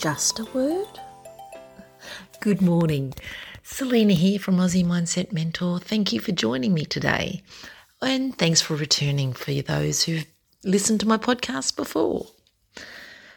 just 0.00 0.38
a 0.38 0.44
word? 0.54 0.98
Good 2.40 2.62
morning. 2.62 3.12
Selena 3.62 4.14
here 4.14 4.38
from 4.38 4.56
Aussie 4.56 4.82
Mindset 4.82 5.30
Mentor. 5.30 5.78
Thank 5.78 6.10
you 6.10 6.20
for 6.20 6.32
joining 6.32 6.72
me 6.72 6.86
today. 6.86 7.42
And 8.00 8.34
thanks 8.38 8.62
for 8.62 8.76
returning 8.76 9.34
for 9.34 9.52
those 9.52 10.04
who've 10.04 10.24
listened 10.64 11.00
to 11.00 11.06
my 11.06 11.18
podcast 11.18 11.76
before. 11.76 12.28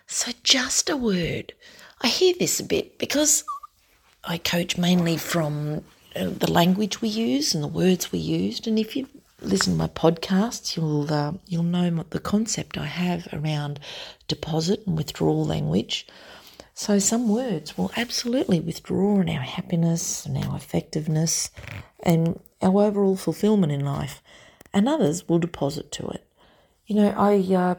So, 0.08 0.32
just 0.44 0.90
a 0.90 0.96
word. 0.96 1.52
I 2.00 2.08
hear 2.08 2.34
this 2.40 2.62
a 2.62 2.64
bit 2.64 2.98
because 2.98 3.44
I 4.24 4.38
coach 4.38 4.78
mainly 4.78 5.18
from 5.18 5.84
uh, 6.16 6.30
the 6.30 6.50
language 6.50 7.02
we 7.02 7.10
use 7.10 7.54
and 7.54 7.62
the 7.62 7.68
words 7.68 8.14
we 8.14 8.20
used. 8.20 8.68
And 8.68 8.80
if 8.80 8.96
you 8.96 9.10
listen 9.42 9.74
to 9.74 9.80
my 9.80 9.90
podcasts, 9.90 10.78
you'll 10.78 11.14
uh, 11.14 11.34
you'll 11.46 11.64
know 11.64 12.06
the 12.10 12.22
concept 12.22 12.78
I 12.78 12.86
have 12.86 13.28
around 13.34 13.82
deposit 14.30 14.88
and 14.88 14.96
withdrawal 14.96 15.44
language. 15.44 16.08
So 16.74 16.98
some 17.00 17.30
words 17.30 17.78
will 17.78 17.92
absolutely 17.96 18.60
withdraw 18.60 19.20
in 19.20 19.30
our 19.30 19.42
happiness 19.42 20.26
and 20.26 20.38
our 20.38 20.56
effectiveness 20.56 21.52
and 22.02 22.40
our 22.62 22.84
overall 22.84 23.16
fulfillment 23.16 23.72
in 23.72 23.86
life, 23.86 24.22
and 24.74 24.90
others 24.90 25.30
will 25.30 25.40
deposit 25.40 25.92
to 25.94 26.08
it. 26.08 26.28
You 26.88 26.96
know, 26.96 27.10
I 27.16 27.38
uh, 27.56 27.76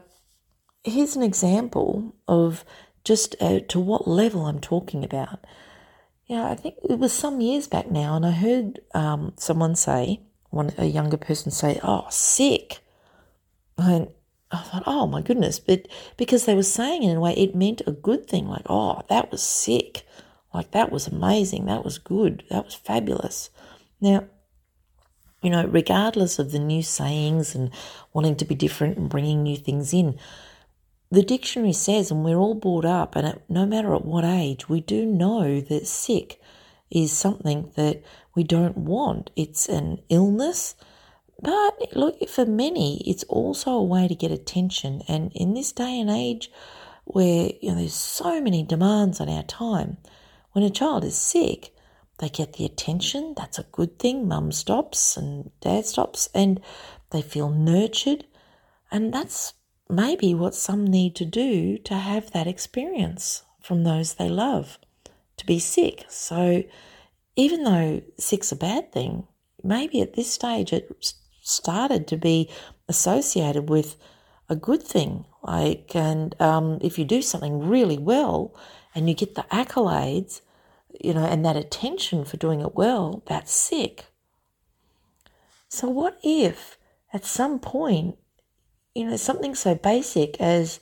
here's 0.83 1.15
an 1.15 1.23
example 1.23 2.15
of 2.27 2.63
just 3.03 3.35
uh, 3.41 3.59
to 3.67 3.79
what 3.79 4.07
level 4.07 4.45
I'm 4.45 4.59
talking 4.59 5.03
about. 5.03 5.45
Yeah, 6.27 6.49
I 6.49 6.55
think 6.55 6.75
it 6.89 6.97
was 6.97 7.13
some 7.13 7.41
years 7.41 7.67
back 7.67 7.91
now, 7.91 8.15
and 8.15 8.25
I 8.25 8.31
heard 8.31 8.79
um, 8.93 9.33
someone 9.37 9.75
say, 9.75 10.21
one 10.49 10.73
a 10.77 10.85
younger 10.85 11.17
person 11.17 11.51
say, 11.51 11.79
"Oh, 11.83 12.07
sick," 12.09 12.79
and 13.77 14.07
I 14.55 14.63
thought, 14.63 14.83
"Oh 14.85 15.07
my 15.07 15.21
goodness!" 15.21 15.59
But 15.59 15.87
because 16.17 16.45
they 16.45 16.55
were 16.55 16.63
saying 16.63 17.03
it 17.03 17.11
in 17.11 17.17
a 17.17 17.21
way, 17.21 17.33
it 17.33 17.55
meant 17.55 17.81
a 17.85 17.91
good 17.91 18.27
thing, 18.27 18.47
like, 18.47 18.65
"Oh, 18.69 19.01
that 19.09 19.31
was 19.31 19.41
sick," 19.41 20.05
like 20.53 20.71
that 20.71 20.91
was 20.91 21.07
amazing, 21.07 21.65
that 21.65 21.83
was 21.83 21.97
good, 21.97 22.43
that 22.49 22.65
was 22.65 22.73
fabulous. 22.75 23.49
Now, 23.99 24.25
you 25.41 25.49
know, 25.49 25.65
regardless 25.65 26.39
of 26.39 26.51
the 26.51 26.59
new 26.59 26.81
sayings 26.81 27.53
and 27.53 27.69
wanting 28.13 28.35
to 28.37 28.45
be 28.45 28.55
different 28.55 28.97
and 28.97 29.09
bringing 29.09 29.43
new 29.43 29.57
things 29.57 29.93
in, 29.93 30.17
the 31.11 31.21
dictionary 31.21 31.73
says, 31.73 32.09
and 32.09 32.23
we're 32.23 32.37
all 32.37 32.55
brought 32.55 32.85
up, 32.85 33.15
and 33.15 33.39
no 33.47 33.65
matter 33.65 33.93
at 33.93 34.05
what 34.05 34.25
age, 34.25 34.67
we 34.67 34.81
do 34.81 35.05
know 35.05 35.61
that 35.61 35.87
sick 35.87 36.41
is 36.89 37.11
something 37.11 37.71
that 37.75 38.01
we 38.35 38.43
don't 38.43 38.77
want. 38.77 39.29
It's 39.35 39.67
an 39.69 40.01
illness, 40.09 40.75
but 41.41 41.95
look, 41.95 42.27
for 42.29 42.45
many, 42.45 43.01
it's 43.09 43.23
also 43.25 43.71
a 43.71 43.83
way 43.83 44.07
to 44.07 44.15
get 44.15 44.31
attention. 44.31 45.01
And 45.07 45.31
in 45.33 45.53
this 45.53 45.71
day 45.71 45.99
and 45.99 46.09
age, 46.09 46.51
where 47.03 47.51
you 47.61 47.69
know 47.71 47.77
there's 47.77 47.93
so 47.93 48.41
many 48.41 48.63
demands 48.63 49.19
on 49.19 49.29
our 49.29 49.43
time, 49.43 49.97
when 50.53 50.63
a 50.63 50.69
child 50.69 51.03
is 51.03 51.15
sick, 51.17 51.75
they 52.19 52.29
get 52.29 52.53
the 52.53 52.65
attention. 52.65 53.33
That's 53.35 53.59
a 53.59 53.67
good 53.71 53.99
thing. 53.99 54.27
Mum 54.27 54.51
stops 54.51 55.17
and 55.17 55.51
dad 55.59 55.85
stops, 55.85 56.29
and 56.33 56.61
they 57.11 57.21
feel 57.21 57.49
nurtured, 57.49 58.25
and 58.91 59.13
that's 59.13 59.53
maybe 59.89 60.33
what 60.33 60.55
some 60.55 60.85
need 60.85 61.15
to 61.15 61.25
do 61.25 61.77
to 61.77 61.95
have 61.95 62.31
that 62.31 62.47
experience 62.47 63.43
from 63.61 63.83
those 63.83 64.13
they 64.13 64.29
love 64.29 64.79
to 65.37 65.45
be 65.45 65.59
sick. 65.59 66.05
So, 66.07 66.63
even 67.35 67.63
though 67.63 68.01
sick's 68.17 68.51
a 68.51 68.55
bad 68.55 68.91
thing, 68.91 69.27
maybe 69.63 70.01
at 70.01 70.13
this 70.13 70.31
stage 70.31 70.71
it 70.71 71.15
started 71.45 72.07
to 72.07 72.17
be 72.17 72.49
associated 72.87 73.69
with 73.69 73.95
a 74.49 74.55
good 74.55 74.83
thing. 74.83 75.25
Like, 75.41 75.95
and 75.95 76.39
um, 76.41 76.79
if 76.81 76.97
you 76.97 77.05
do 77.05 77.21
something 77.21 77.67
really 77.67 77.97
well 77.97 78.53
and 78.93 79.07
you 79.07 79.15
get 79.15 79.35
the 79.35 79.45
accolades, 79.51 80.41
you 81.01 81.13
know, 81.13 81.25
and 81.25 81.45
that 81.45 81.57
attention 81.57 82.25
for 82.25 82.37
doing 82.37 82.61
it 82.61 82.75
well, 82.75 83.23
that's 83.27 83.51
sick. 83.51 84.05
So, 85.67 85.89
what 85.89 86.17
if 86.23 86.77
at 87.13 87.25
some 87.25 87.59
point 87.59 88.17
you 88.95 89.05
know, 89.05 89.17
something 89.17 89.53
so 89.53 89.75
basic 89.75 90.39
as 90.39 90.79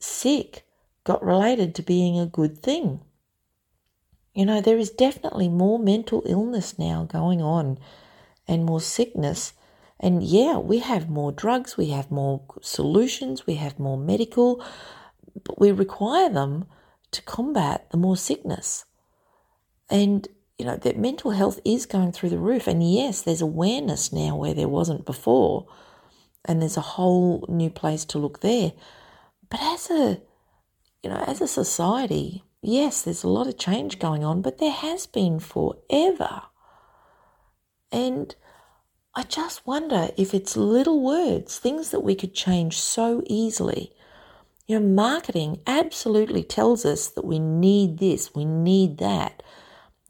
sick 0.00 0.66
got 1.04 1.24
related 1.24 1.74
to 1.76 1.82
being 1.82 2.18
a 2.18 2.26
good 2.26 2.58
thing. 2.58 3.00
You 4.34 4.44
know, 4.44 4.60
there 4.60 4.76
is 4.76 4.90
definitely 4.90 5.48
more 5.48 5.78
mental 5.78 6.22
illness 6.26 6.78
now 6.78 7.04
going 7.04 7.40
on 7.40 7.78
and 8.46 8.64
more 8.64 8.80
sickness. 8.80 9.52
And 10.00 10.22
yeah, 10.22 10.58
we 10.58 10.78
have 10.78 11.08
more 11.08 11.32
drugs, 11.32 11.76
we 11.76 11.90
have 11.90 12.10
more 12.10 12.42
solutions, 12.60 13.46
we 13.46 13.54
have 13.54 13.78
more 13.78 13.98
medical, 13.98 14.64
but 15.44 15.60
we 15.60 15.72
require 15.72 16.30
them 16.30 16.66
to 17.10 17.22
combat 17.22 17.90
the 17.90 17.96
more 17.96 18.16
sickness. 18.16 18.84
And, 19.90 20.28
you 20.58 20.66
know, 20.66 20.76
that 20.76 20.98
mental 20.98 21.32
health 21.32 21.58
is 21.64 21.86
going 21.86 22.12
through 22.12 22.30
the 22.30 22.38
roof. 22.38 22.66
And 22.66 22.88
yes, 22.88 23.22
there's 23.22 23.40
awareness 23.40 24.12
now 24.12 24.36
where 24.36 24.54
there 24.54 24.68
wasn't 24.68 25.06
before 25.06 25.66
and 26.44 26.62
there's 26.62 26.76
a 26.76 26.82
whole 26.82 27.44
new 27.48 27.70
place 27.70 28.04
to 28.06 28.18
look 28.18 28.40
there. 28.40 28.72
But 29.50 29.60
as 29.62 29.90
a 29.90 30.20
you 31.02 31.10
know, 31.10 31.24
as 31.26 31.40
a 31.40 31.46
society, 31.46 32.44
yes, 32.60 33.02
there's 33.02 33.22
a 33.22 33.28
lot 33.28 33.46
of 33.46 33.58
change 33.58 33.98
going 33.98 34.24
on, 34.24 34.42
but 34.42 34.58
there 34.58 34.72
has 34.72 35.06
been 35.06 35.38
forever. 35.38 36.42
And 37.92 38.34
I 39.14 39.22
just 39.24 39.66
wonder 39.66 40.10
if 40.16 40.34
it's 40.34 40.56
little 40.56 41.02
words, 41.02 41.58
things 41.58 41.90
that 41.90 42.00
we 42.00 42.14
could 42.14 42.34
change 42.34 42.78
so 42.78 43.22
easily. 43.26 43.92
You 44.66 44.78
know, 44.78 44.86
marketing 44.86 45.60
absolutely 45.66 46.42
tells 46.42 46.84
us 46.84 47.08
that 47.08 47.24
we 47.24 47.38
need 47.38 47.98
this, 47.98 48.34
we 48.34 48.44
need 48.44 48.98
that. 48.98 49.42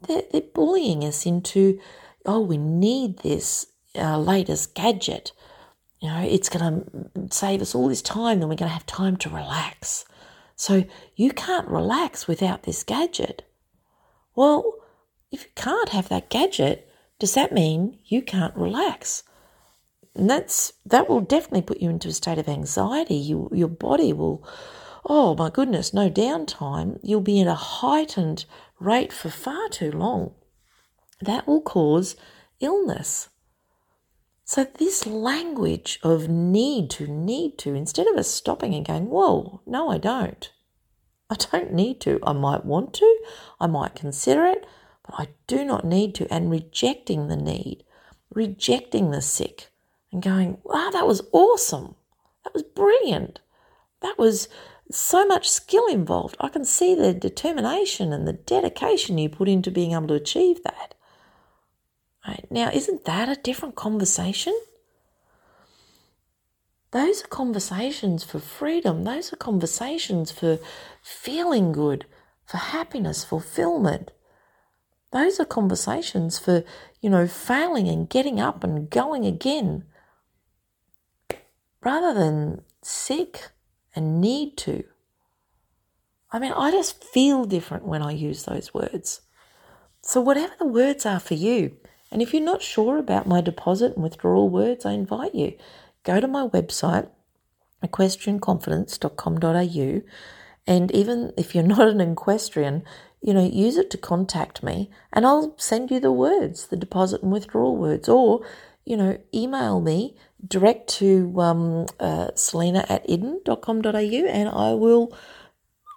They're, 0.01 0.23
they're 0.31 0.41
bullying 0.41 1.03
us 1.03 1.25
into, 1.25 1.79
oh, 2.25 2.41
we 2.41 2.57
need 2.57 3.19
this 3.19 3.67
uh, 3.95 4.19
latest 4.19 4.75
gadget. 4.75 5.31
You 5.99 6.09
know, 6.09 6.21
it's 6.21 6.49
going 6.49 6.83
to 6.83 7.33
save 7.33 7.61
us 7.61 7.73
all 7.73 7.87
this 7.87 8.01
time, 8.01 8.39
then 8.39 8.49
we're 8.49 8.55
going 8.55 8.69
to 8.69 8.73
have 8.73 8.85
time 8.85 9.17
to 9.17 9.29
relax. 9.29 10.05
So 10.55 10.83
you 11.15 11.31
can't 11.31 11.67
relax 11.67 12.27
without 12.27 12.63
this 12.63 12.83
gadget. 12.83 13.43
Well, 14.35 14.75
if 15.31 15.43
you 15.43 15.49
can't 15.55 15.89
have 15.89 16.09
that 16.09 16.29
gadget, 16.29 16.88
does 17.19 17.33
that 17.33 17.51
mean 17.51 17.99
you 18.05 18.21
can't 18.21 18.55
relax? 18.55 19.23
And 20.15 20.29
that's 20.29 20.73
that 20.85 21.07
will 21.07 21.21
definitely 21.21 21.61
put 21.61 21.81
you 21.81 21.89
into 21.89 22.07
a 22.07 22.13
state 22.13 22.37
of 22.37 22.49
anxiety. 22.49 23.15
You, 23.15 23.49
your 23.53 23.67
body 23.67 24.11
will, 24.13 24.47
oh 25.05 25.35
my 25.35 25.49
goodness, 25.49 25.93
no 25.93 26.09
downtime. 26.09 26.99
You'll 27.03 27.21
be 27.21 27.39
in 27.39 27.47
a 27.47 27.55
heightened 27.55 28.45
rate 28.79 29.13
for 29.13 29.29
far 29.29 29.69
too 29.69 29.91
long. 29.91 30.33
That 31.21 31.47
will 31.47 31.61
cause 31.61 32.15
illness. 32.59 33.29
So, 34.45 34.63
this 34.63 35.05
language 35.05 35.99
of 36.01 36.27
need 36.27 36.89
to, 36.91 37.05
need 37.05 37.59
to, 37.59 37.75
instead 37.75 38.07
of 38.07 38.17
us 38.17 38.27
stopping 38.27 38.73
and 38.73 38.83
going, 38.85 39.07
whoa, 39.07 39.61
no, 39.67 39.89
I 39.91 39.99
don't. 39.99 40.51
I 41.29 41.35
don't 41.35 41.71
need 41.71 42.01
to. 42.01 42.19
I 42.23 42.33
might 42.33 42.65
want 42.65 42.95
to, 42.95 43.19
I 43.59 43.67
might 43.67 43.93
consider 43.93 44.45
it, 44.45 44.65
I 45.13 45.29
do 45.47 45.63
not 45.63 45.85
need 45.85 46.15
to. 46.15 46.33
And 46.33 46.51
rejecting 46.51 47.27
the 47.27 47.35
need, 47.35 47.83
rejecting 48.33 49.11
the 49.11 49.21
sick, 49.21 49.69
and 50.11 50.21
going, 50.21 50.59
wow, 50.63 50.89
that 50.91 51.07
was 51.07 51.21
awesome. 51.31 51.95
That 52.43 52.53
was 52.53 52.63
brilliant. 52.63 53.39
That 54.01 54.17
was 54.17 54.47
so 54.91 55.25
much 55.25 55.49
skill 55.49 55.87
involved. 55.87 56.35
I 56.39 56.49
can 56.49 56.65
see 56.65 56.95
the 56.95 57.13
determination 57.13 58.11
and 58.11 58.27
the 58.27 58.33
dedication 58.33 59.17
you 59.17 59.29
put 59.29 59.47
into 59.47 59.71
being 59.71 59.91
able 59.91 60.07
to 60.07 60.13
achieve 60.15 60.63
that. 60.63 60.95
Right? 62.27 62.45
Now, 62.49 62.69
isn't 62.71 63.05
that 63.05 63.29
a 63.29 63.41
different 63.41 63.75
conversation? 63.75 64.59
Those 66.91 67.23
are 67.23 67.27
conversations 67.27 68.23
for 68.23 68.39
freedom. 68.39 69.03
Those 69.03 69.31
are 69.31 69.37
conversations 69.37 70.31
for 70.31 70.59
feeling 71.03 71.71
good, 71.71 72.05
for 72.45 72.57
happiness, 72.57 73.23
fulfillment. 73.23 74.09
Those 75.11 75.39
are 75.39 75.45
conversations 75.45 76.37
for, 76.37 76.63
you 77.01 77.09
know, 77.09 77.27
failing 77.27 77.87
and 77.87 78.09
getting 78.09 78.39
up 78.39 78.63
and 78.63 78.89
going 78.89 79.25
again 79.25 79.85
rather 81.81 82.13
than 82.13 82.61
sick 82.81 83.49
and 83.95 84.21
need 84.21 84.55
to. 84.57 84.83
I 86.31 86.37
mean, 86.37 86.51
I 86.51 86.69
just 86.71 87.03
feel 87.03 87.45
different 87.45 87.85
when 87.85 88.03
I 88.03 88.11
use 88.11 88.43
those 88.43 88.71
words. 88.73 89.21
So, 90.01 90.21
whatever 90.21 90.53
the 90.59 90.65
words 90.65 91.05
are 91.05 91.19
for 91.19 91.33
you, 91.33 91.75
and 92.11 92.21
if 92.21 92.33
you're 92.33 92.43
not 92.43 92.61
sure 92.61 92.97
about 92.97 93.27
my 93.27 93.41
deposit 93.41 93.95
and 93.95 94.03
withdrawal 94.03 94.49
words, 94.49 94.85
I 94.85 94.93
invite 94.93 95.35
you 95.35 95.57
go 96.03 96.19
to 96.19 96.27
my 96.27 96.47
website 96.47 97.09
equestrianconfidence.com.au 97.83 100.01
and 100.67 100.91
even 100.91 101.31
if 101.37 101.55
you're 101.55 101.63
not 101.75 101.87
an 101.87 102.01
equestrian, 102.01 102.83
you 103.21 103.33
know, 103.33 103.45
use 103.45 103.77
it 103.77 103.89
to 103.91 103.97
contact 103.97 104.63
me 104.63 104.89
and 105.11 105.25
I'll 105.25 105.57
send 105.57 105.91
you 105.91 105.99
the 105.99 106.11
words, 106.11 106.67
the 106.67 106.77
deposit 106.77 107.21
and 107.21 107.31
withdrawal 107.31 107.75
words, 107.75 108.07
or, 108.07 108.45
you 108.85 108.95
know, 108.95 109.19
email 109.33 109.81
me 109.81 110.15
direct 110.45 110.89
to 110.89 111.33
um, 111.39 111.85
uh, 111.99 112.29
selena 112.35 112.85
at 112.87 113.09
eden.com.au 113.09 113.91
and 113.91 114.49
I 114.49 114.73
will 114.73 115.15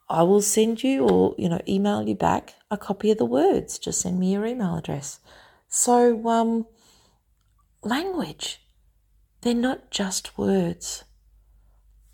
I 0.08 0.24
will 0.24 0.42
send 0.42 0.82
you 0.82 1.06
or, 1.08 1.34
you 1.38 1.48
know, 1.48 1.60
email 1.66 2.06
you 2.06 2.14
back 2.14 2.54
a 2.70 2.76
copy 2.76 3.10
of 3.10 3.16
the 3.18 3.24
words. 3.24 3.78
Just 3.78 4.02
send 4.02 4.20
me 4.20 4.32
your 4.32 4.44
email 4.44 4.76
address. 4.76 5.20
So, 5.68 6.28
um, 6.28 6.66
language, 7.82 8.60
they're 9.40 9.54
not 9.54 9.90
just 9.90 10.36
words. 10.36 11.04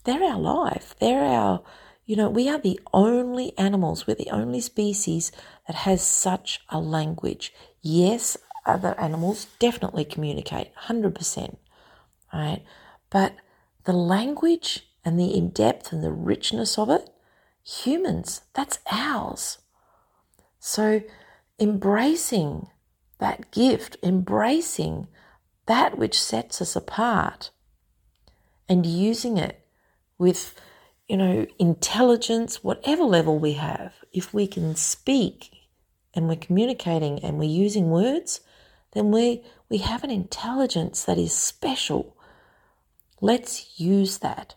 They're 0.05 0.23
our 0.23 0.39
life. 0.39 0.95
They're 1.01 1.25
our, 1.25 1.63
you 2.09 2.17
know, 2.17 2.31
we 2.31 2.49
are 2.49 2.59
the 2.59 2.81
only 2.95 3.53
animals, 3.59 4.07
we're 4.07 4.15
the 4.15 4.31
only 4.31 4.63
species 4.63 5.31
that 5.67 5.77
has 5.77 6.01
such 6.01 6.61
a 6.71 6.81
language. 6.81 7.53
Yes, 7.83 8.35
other 8.65 8.99
animals 8.99 9.47
definitely 9.59 10.07
communicate 10.07 10.75
100%, 10.87 11.57
right? 12.33 12.63
But 13.11 13.35
the 13.85 13.93
language 13.93 14.89
and 15.05 15.21
the 15.21 15.37
in 15.37 15.51
depth 15.51 15.93
and 15.93 16.03
the 16.03 16.11
richness 16.11 16.79
of 16.79 16.89
it, 16.89 17.11
humans, 17.63 18.41
that's 18.55 18.79
ours. 18.91 19.59
So 20.59 21.03
embracing 21.61 22.69
that 23.19 23.51
gift, 23.51 23.99
embracing 24.03 25.09
that 25.67 25.99
which 25.99 26.19
sets 26.19 26.63
us 26.63 26.75
apart, 26.75 27.51
and 28.67 28.87
using 28.87 29.37
it 29.37 29.61
with, 30.17 30.59
you 31.09 31.17
know, 31.17 31.47
intelligence, 31.59 32.63
whatever 32.63 33.03
level 33.03 33.39
we 33.39 33.55
have, 33.55 33.95
if 34.13 34.35
we 34.35 34.47
can 34.47 34.77
speak 34.77 35.51
and 36.15 36.29
we're 36.29 36.37
communicating 36.37 37.19
and 37.25 37.39
we're 37.39 37.45
using 37.45 37.91
words, 37.91 38.41
then 38.93 39.11
we, 39.11 39.43
we 39.69 39.79
have 39.79 40.05
an 40.05 40.11
intelligence 40.11 41.05
that 41.05 41.19
is 41.19 41.33
special. 41.33 42.17
Let's 43.21 43.81
use 43.81 44.19
that. 44.19 44.55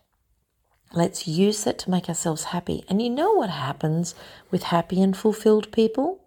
Let's 0.92 1.26
use 1.26 1.64
that 1.64 1.78
to 1.80 1.90
make 1.90 2.08
ourselves 2.08 2.44
happy. 2.44 2.84
And 2.88 3.00
you 3.00 3.08
know 3.08 3.32
what 3.32 3.50
happens 3.50 4.14
with 4.50 4.64
happy 4.64 5.00
and 5.00 5.16
fulfilled 5.16 5.72
people? 5.72 6.22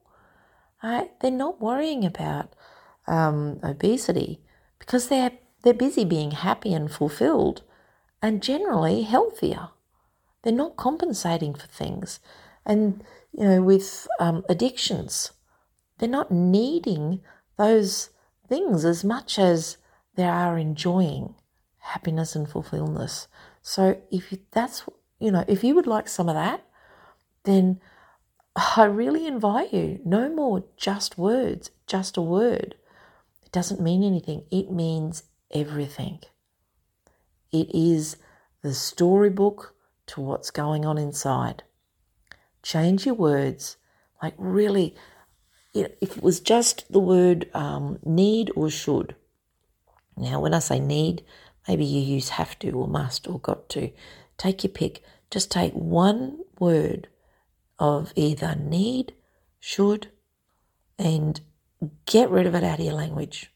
They're 0.82 1.32
not 1.32 1.62
worrying 1.62 2.06
about 2.06 2.54
um, 3.08 3.60
obesity 3.64 4.40
because 4.78 5.08
they're 5.08 5.32
they're 5.64 5.74
busy 5.74 6.06
being 6.06 6.30
happy 6.30 6.76
and 6.76 6.92
fulfilled 6.92 7.64
and 8.22 8.44
generally 8.44 9.02
healthier. 9.02 9.70
They're 10.46 10.54
not 10.54 10.78
compensating 10.78 11.56
for 11.56 11.66
things. 11.66 12.20
And, 12.68 13.04
you 13.34 13.46
know, 13.46 13.64
with 13.64 14.08
um, 14.20 14.46
addictions, 14.48 15.32
they're 15.98 16.08
not 16.08 16.32
needing 16.32 17.22
those 17.58 18.12
things 18.48 18.86
as 18.86 19.04
much 19.04 19.40
as 19.40 19.78
they 20.14 20.24
are 20.24 20.60
enjoying 20.60 21.34
happiness 21.80 22.36
and 22.36 22.48
fulfillment. 22.48 23.28
So 23.64 24.00
if 24.12 24.36
that's, 24.52 24.84
you 25.20 25.32
know, 25.32 25.44
if 25.48 25.64
you 25.64 25.74
would 25.74 25.88
like 25.88 26.08
some 26.08 26.30
of 26.30 26.36
that, 26.36 26.64
then 27.44 27.82
I 28.78 28.84
really 28.84 29.26
invite 29.26 29.74
you. 29.74 30.00
No 30.06 30.30
more 30.30 30.64
just 30.78 31.18
words, 31.18 31.72
just 31.88 32.18
a 32.18 32.22
word. 32.22 32.76
It 33.44 33.52
doesn't 33.52 33.82
mean 33.82 34.04
anything, 34.04 34.44
it 34.52 34.72
means 34.72 35.24
everything. 35.50 36.20
It 37.52 37.74
is 37.74 38.18
the 38.62 38.76
storybook 38.76 39.75
to 40.08 40.22
what's 40.22 40.52
going 40.52 40.86
on 40.86 40.98
inside. 40.98 41.64
Change 42.64 43.06
your 43.06 43.16
words, 43.16 43.78
like 44.22 44.34
really. 44.38 44.96
If 45.74 46.18
it 46.18 46.24
was 46.24 46.40
just 46.40 46.90
the 46.92 47.02
word 47.02 47.50
um, 47.54 48.00
need 48.06 48.50
or 48.56 48.70
should, 48.70 49.16
now 50.16 50.40
when 50.40 50.54
I 50.54 50.60
say 50.60 50.80
need, 50.80 51.24
Maybe 51.68 51.86
you 51.86 52.02
use 52.02 52.30
have 52.30 52.58
to 52.60 52.72
or 52.72 52.88
must 52.88 53.28
or 53.28 53.40
got 53.40 53.70
to. 53.70 53.92
Take 54.38 54.64
your 54.64 54.72
pick. 54.72 55.02
Just 55.32 55.52
take 55.52 55.74
one 55.74 56.40
word 56.60 57.08
of 57.80 58.14
either 58.16 58.56
need, 58.56 59.14
should, 59.60 60.10
and 61.00 61.42
get 62.06 62.30
rid 62.30 62.46
of 62.46 62.56
it 62.56 62.64
out 62.64 62.80
of 62.80 62.86
your 62.86 62.94
language. 62.94 63.52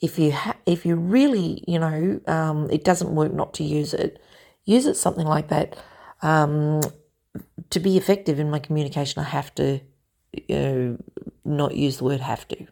If 0.00 0.18
you 0.18 0.32
ha- 0.32 0.56
if 0.64 0.86
you 0.86 0.96
really, 0.96 1.62
you 1.66 1.78
know, 1.78 2.20
um, 2.26 2.70
it 2.70 2.84
doesn't 2.84 3.14
work 3.14 3.32
not 3.32 3.52
to 3.54 3.64
use 3.64 3.92
it, 3.92 4.22
use 4.64 4.86
it 4.86 4.94
something 4.96 5.26
like 5.26 5.48
that. 5.48 5.76
Um, 6.22 6.80
to 7.70 7.80
be 7.80 7.96
effective 7.96 8.38
in 8.38 8.50
my 8.50 8.58
communication, 8.58 9.20
I 9.20 9.24
have 9.24 9.54
to, 9.56 9.80
you 10.32 10.44
know, 10.48 10.98
not 11.44 11.74
use 11.74 11.98
the 11.98 12.04
word 12.04 12.20
have 12.20 12.46
to. 12.48 12.56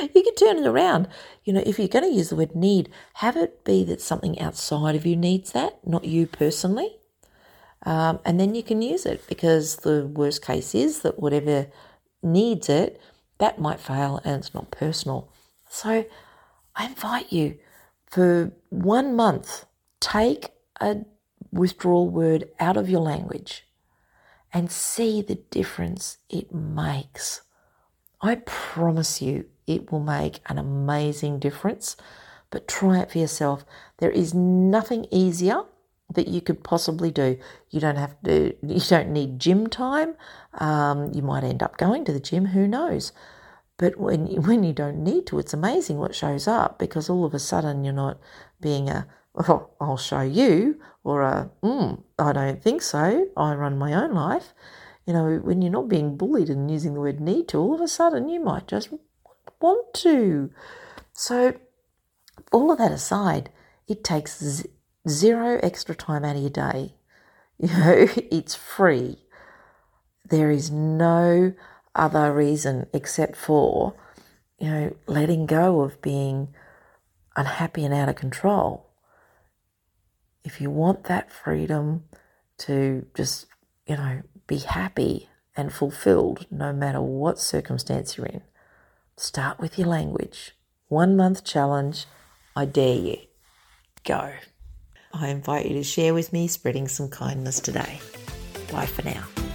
you 0.00 0.22
can 0.22 0.34
turn 0.34 0.58
it 0.58 0.66
around. 0.66 1.08
You 1.44 1.52
know, 1.52 1.62
if 1.64 1.78
you're 1.78 1.88
going 1.88 2.04
to 2.04 2.16
use 2.16 2.30
the 2.30 2.36
word 2.36 2.54
need, 2.54 2.90
have 3.14 3.36
it 3.36 3.64
be 3.64 3.84
that 3.84 4.00
something 4.00 4.38
outside 4.40 4.94
of 4.94 5.06
you 5.06 5.16
needs 5.16 5.52
that, 5.52 5.86
not 5.86 6.04
you 6.04 6.26
personally. 6.26 6.96
Um, 7.84 8.18
and 8.24 8.40
then 8.40 8.54
you 8.54 8.62
can 8.62 8.82
use 8.82 9.06
it 9.06 9.26
because 9.28 9.76
the 9.76 10.06
worst 10.06 10.44
case 10.44 10.74
is 10.74 11.00
that 11.00 11.18
whatever 11.18 11.68
needs 12.22 12.68
it, 12.68 13.00
that 13.38 13.60
might 13.60 13.80
fail 13.80 14.20
and 14.24 14.36
it's 14.36 14.54
not 14.54 14.70
personal. 14.70 15.32
So 15.68 16.04
I 16.74 16.86
invite 16.86 17.32
you 17.32 17.58
for 18.06 18.52
one 18.70 19.14
month, 19.14 19.64
take 20.00 20.50
a 20.80 20.98
withdrawal 21.52 22.08
word 22.08 22.48
out 22.60 22.76
of 22.76 22.88
your 22.88 23.00
language 23.00 23.66
and 24.52 24.70
see 24.70 25.22
the 25.22 25.36
difference 25.50 26.18
it 26.28 26.52
makes. 26.52 27.42
I 28.20 28.36
promise 28.36 29.22
you 29.22 29.46
it 29.66 29.92
will 29.92 30.00
make 30.00 30.40
an 30.46 30.58
amazing 30.58 31.38
difference. 31.38 31.96
But 32.50 32.66
try 32.66 33.00
it 33.00 33.10
for 33.10 33.18
yourself. 33.18 33.64
There 33.98 34.10
is 34.10 34.32
nothing 34.32 35.06
easier 35.10 35.64
that 36.14 36.28
you 36.28 36.40
could 36.40 36.64
possibly 36.64 37.10
do. 37.10 37.38
You 37.70 37.80
don't 37.80 37.96
have 37.96 38.16
to. 38.24 38.54
You 38.62 38.80
don't 38.80 39.10
need 39.10 39.38
gym 39.38 39.66
time. 39.66 40.16
Um, 40.54 41.12
you 41.12 41.22
might 41.22 41.44
end 41.44 41.62
up 41.62 41.76
going 41.76 42.04
to 42.06 42.12
the 42.12 42.20
gym. 42.20 42.46
Who 42.46 42.66
knows? 42.66 43.12
But 43.76 43.98
when 43.98 44.26
when 44.42 44.64
you 44.64 44.72
don't 44.72 45.04
need 45.04 45.26
to, 45.26 45.38
it's 45.38 45.52
amazing 45.52 45.98
what 45.98 46.14
shows 46.14 46.48
up 46.48 46.78
because 46.78 47.10
all 47.10 47.24
of 47.26 47.34
a 47.34 47.38
sudden 47.38 47.84
you're 47.84 47.92
not 47.92 48.18
being 48.60 48.88
a 48.88 49.06
oh, 49.38 49.70
I'll 49.80 49.96
show 49.96 50.22
you 50.22 50.80
or 51.04 51.22
a 51.22 51.50
mm, 51.62 52.02
I 52.18 52.32
don't 52.32 52.62
think 52.62 52.82
so. 52.82 53.28
I 53.36 53.54
run 53.54 53.78
my 53.78 53.92
own 53.94 54.12
life. 54.14 54.52
You 55.06 55.14
know, 55.14 55.36
when 55.38 55.62
you're 55.62 55.72
not 55.72 55.88
being 55.88 56.16
bullied 56.16 56.50
and 56.50 56.70
using 56.70 56.94
the 56.94 57.00
word 57.00 57.20
need 57.20 57.48
to, 57.48 57.58
all 57.58 57.74
of 57.74 57.80
a 57.80 57.88
sudden 57.88 58.28
you 58.28 58.40
might 58.40 58.68
just 58.68 58.90
want 59.60 59.94
to. 59.94 60.50
So, 61.12 61.54
all 62.52 62.70
of 62.70 62.78
that 62.78 62.92
aside, 62.92 63.50
it 63.86 64.04
takes 64.04 64.42
z- 64.42 64.68
zero 65.08 65.58
extra 65.62 65.94
time 65.94 66.24
out 66.24 66.36
of 66.36 66.42
your 66.42 66.50
day. 66.50 66.94
You 67.60 67.66
know, 67.66 68.06
it's 68.30 68.54
free. 68.54 69.16
There 70.30 70.48
is 70.48 70.70
no 70.70 71.54
other 71.92 72.32
reason 72.32 72.86
except 72.94 73.34
for, 73.34 73.96
you 74.60 74.70
know, 74.70 74.96
letting 75.08 75.46
go 75.46 75.80
of 75.80 76.00
being 76.00 76.54
unhappy 77.34 77.84
and 77.84 77.92
out 77.92 78.08
of 78.08 78.14
control. 78.14 78.87
If 80.44 80.60
you 80.60 80.70
want 80.70 81.04
that 81.04 81.32
freedom 81.32 82.04
to 82.58 83.06
just, 83.14 83.46
you 83.86 83.96
know, 83.96 84.22
be 84.46 84.58
happy 84.58 85.28
and 85.56 85.72
fulfilled 85.72 86.46
no 86.50 86.72
matter 86.72 87.00
what 87.00 87.38
circumstance 87.38 88.16
you're 88.16 88.26
in, 88.26 88.42
Start 89.18 89.58
with 89.58 89.76
your 89.76 89.88
language. 89.88 90.52
One 90.86 91.16
month 91.16 91.42
challenge. 91.42 92.06
I 92.54 92.66
dare 92.66 92.94
you. 92.94 93.16
Go. 94.04 94.32
I 95.12 95.28
invite 95.28 95.66
you 95.66 95.74
to 95.74 95.82
share 95.82 96.14
with 96.14 96.32
me 96.32 96.46
spreading 96.46 96.86
some 96.86 97.08
kindness 97.08 97.58
today. 97.58 98.00
Bye 98.70 98.86
for 98.86 99.02
now. 99.02 99.47